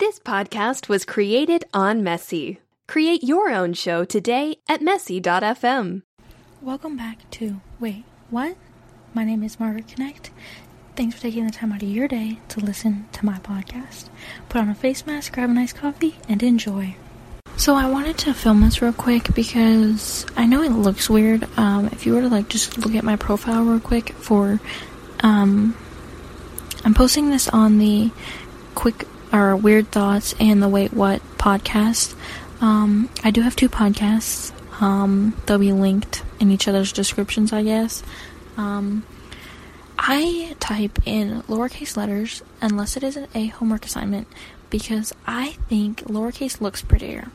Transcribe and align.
This 0.00 0.18
podcast 0.18 0.88
was 0.88 1.04
created 1.04 1.64
on 1.72 2.02
Messy. 2.02 2.58
Create 2.88 3.22
your 3.22 3.52
own 3.52 3.74
show 3.74 4.04
today 4.04 4.56
at 4.68 4.82
messy.fm. 4.82 6.02
Welcome 6.60 6.96
back 6.96 7.30
to 7.32 7.60
Wait, 7.78 8.04
What? 8.28 8.56
My 9.14 9.22
name 9.22 9.44
is 9.44 9.60
Margaret 9.60 9.86
Connect. 9.86 10.32
Thanks 10.96 11.14
for 11.14 11.22
taking 11.22 11.46
the 11.46 11.52
time 11.52 11.70
out 11.70 11.84
of 11.84 11.88
your 11.88 12.08
day 12.08 12.40
to 12.48 12.58
listen 12.58 13.06
to 13.12 13.24
my 13.24 13.38
podcast. 13.38 14.08
Put 14.48 14.60
on 14.62 14.68
a 14.68 14.74
face 14.74 15.06
mask, 15.06 15.32
grab 15.32 15.50
a 15.50 15.52
nice 15.52 15.72
coffee, 15.72 16.16
and 16.28 16.42
enjoy. 16.42 16.96
So 17.56 17.76
I 17.76 17.88
wanted 17.88 18.18
to 18.18 18.34
film 18.34 18.62
this 18.62 18.82
real 18.82 18.92
quick 18.92 19.32
because 19.32 20.26
I 20.36 20.44
know 20.46 20.62
it 20.62 20.72
looks 20.72 21.08
weird. 21.08 21.46
Um, 21.56 21.86
if 21.92 22.04
you 22.04 22.14
were 22.14 22.22
to 22.22 22.28
like 22.28 22.48
just 22.48 22.78
look 22.78 22.96
at 22.96 23.04
my 23.04 23.14
profile 23.14 23.62
real 23.62 23.78
quick 23.78 24.10
for, 24.14 24.58
um, 25.20 25.76
I'm 26.84 26.94
posting 26.94 27.30
this 27.30 27.48
on 27.48 27.78
the 27.78 28.10
quick 28.74 29.06
or 29.34 29.56
weird 29.56 29.90
thoughts 29.90 30.32
and 30.38 30.62
the 30.62 30.68
wait 30.68 30.92
what 30.92 31.20
podcast. 31.36 32.14
Um, 32.60 33.10
I 33.24 33.32
do 33.32 33.40
have 33.40 33.56
two 33.56 33.68
podcasts. 33.68 34.52
Um, 34.80 35.36
they'll 35.44 35.58
be 35.58 35.72
linked 35.72 36.22
in 36.38 36.52
each 36.52 36.68
other's 36.68 36.92
descriptions, 36.92 37.52
I 37.52 37.64
guess. 37.64 38.04
Um, 38.56 39.04
I 39.98 40.54
type 40.60 41.00
in 41.04 41.42
lowercase 41.42 41.96
letters 41.96 42.42
unless 42.60 42.96
it 42.96 43.02
isn't 43.02 43.28
a 43.34 43.48
homework 43.48 43.84
assignment 43.84 44.28
because 44.70 45.12
I 45.26 45.52
think 45.68 46.04
lowercase 46.04 46.60
looks 46.60 46.82
prettier. 46.82 47.28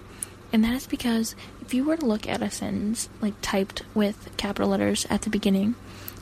And 0.53 0.63
that 0.63 0.73
is 0.73 0.87
because 0.87 1.35
if 1.61 1.73
you 1.73 1.83
were 1.83 1.97
to 1.97 2.05
look 2.05 2.27
at 2.27 2.41
a 2.41 2.49
sentence 2.49 3.09
like 3.21 3.33
typed 3.41 3.83
with 3.93 4.29
capital 4.37 4.69
letters 4.69 5.05
at 5.09 5.23
the 5.23 5.29
beginning, 5.29 5.75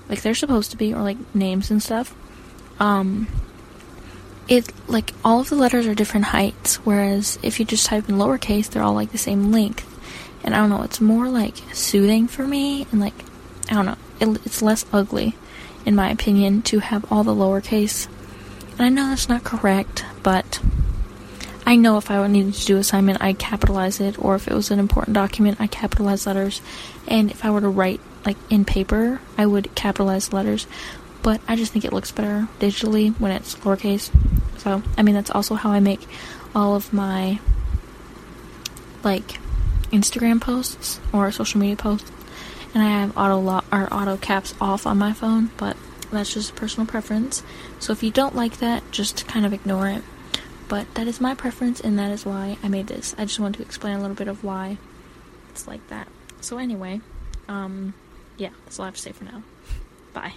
like 0.09 0.21
they're 0.21 0.35
supposed 0.35 0.71
to 0.71 0.77
be, 0.77 0.93
or 0.93 1.01
like 1.03 1.17
names 1.35 1.69
and 1.69 1.81
stuff, 1.81 2.15
um, 2.79 3.27
it 4.47 4.71
like 4.87 5.13
all 5.23 5.41
of 5.41 5.49
the 5.49 5.55
letters 5.55 5.87
are 5.87 5.95
different 5.95 6.27
heights. 6.27 6.77
Whereas 6.77 7.37
if 7.43 7.59
you 7.59 7.65
just 7.65 7.85
type 7.85 8.07
in 8.09 8.15
lowercase, 8.15 8.69
they're 8.69 8.83
all 8.83 8.93
like 8.93 9.11
the 9.11 9.17
same 9.17 9.51
length. 9.51 9.85
And 10.43 10.55
I 10.55 10.59
don't 10.59 10.69
know, 10.69 10.83
it's 10.83 11.01
more 11.01 11.27
like 11.27 11.57
soothing 11.73 12.27
for 12.27 12.47
me, 12.47 12.87
and 12.91 13.01
like 13.01 13.13
I 13.69 13.73
don't 13.73 13.85
know, 13.85 13.97
it, 14.19 14.41
it's 14.45 14.61
less 14.61 14.85
ugly, 14.93 15.35
in 15.85 15.95
my 15.95 16.09
opinion, 16.09 16.61
to 16.63 16.79
have 16.79 17.11
all 17.11 17.23
the 17.23 17.35
lowercase. 17.35 18.07
And 18.71 18.81
I 18.81 18.89
know 18.89 19.09
that's 19.09 19.27
not 19.27 19.43
correct, 19.43 20.05
but 20.23 20.61
I 21.65 21.75
know 21.75 21.97
if 21.97 22.09
I 22.09 22.25
needed 22.27 22.53
to 22.53 22.65
do 22.65 22.77
assignment, 22.77 23.21
I'd 23.21 23.39
capitalize 23.39 23.99
it, 23.99 24.17
or 24.23 24.35
if 24.35 24.47
it 24.47 24.53
was 24.53 24.71
an 24.71 24.79
important 24.79 25.15
document, 25.15 25.59
I 25.59 25.67
capitalize 25.67 26.25
letters. 26.25 26.61
And 27.09 27.29
if 27.29 27.43
I 27.43 27.49
were 27.49 27.59
to 27.59 27.67
write 27.67 27.99
like 28.25 28.37
in 28.49 28.63
paper, 28.63 29.19
I 29.37 29.45
would 29.45 29.75
capitalize 29.75 30.31
letters. 30.31 30.65
But 31.23 31.41
I 31.45 31.57
just 31.57 31.73
think 31.73 31.83
it 31.83 31.91
looks 31.91 32.11
better 32.11 32.47
digitally 32.59 33.19
when 33.19 33.31
it's 33.33 33.55
lowercase. 33.55 34.11
So 34.57 34.83
I 34.97 35.03
mean 35.03 35.15
that's 35.15 35.31
also 35.31 35.55
how 35.55 35.71
I 35.71 35.79
make 35.79 36.07
all 36.55 36.75
of 36.75 36.91
my 36.93 37.39
like 39.03 39.39
Instagram 39.91 40.41
posts 40.41 40.99
or 41.13 41.31
social 41.31 41.59
media 41.59 41.75
posts. 41.75 42.11
And 42.73 42.83
I 42.83 42.87
have 42.87 43.17
auto 43.17 43.63
or 43.71 43.93
auto 43.93 44.17
caps 44.17 44.53
off 44.59 44.85
on 44.85 44.97
my 44.97 45.13
phone, 45.13 45.51
but 45.57 45.77
that's 46.11 46.33
just 46.33 46.55
personal 46.55 46.85
preference. 46.85 47.43
So 47.79 47.93
if 47.93 48.03
you 48.03 48.11
don't 48.11 48.35
like 48.35 48.57
that, 48.57 48.83
just 48.91 49.27
kind 49.27 49.45
of 49.45 49.53
ignore 49.53 49.87
it. 49.87 50.03
But 50.67 50.93
that 50.95 51.07
is 51.07 51.21
my 51.21 51.33
preference, 51.33 51.79
and 51.79 51.97
that 51.97 52.11
is 52.11 52.25
why 52.25 52.57
I 52.61 52.67
made 52.67 52.87
this. 52.87 53.15
I 53.17 53.23
just 53.23 53.39
want 53.39 53.55
to 53.55 53.61
explain 53.61 53.95
a 53.95 54.01
little 54.01 54.15
bit 54.15 54.27
of 54.27 54.43
why 54.43 54.77
it's 55.49 55.65
like 55.65 55.87
that. 55.87 56.09
So, 56.41 56.57
anyway, 56.57 56.99
um, 57.47 57.93
yeah, 58.35 58.49
that's 58.65 58.77
all 58.77 58.83
I 58.83 58.87
have 58.89 58.95
to 58.95 59.01
say 59.01 59.13
for 59.13 59.23
now. 59.23 59.43
Bye. 60.13 60.33